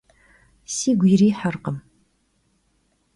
[0.75, 1.77] Sigu yirıhırkhım.